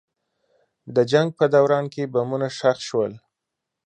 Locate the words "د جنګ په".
0.95-1.45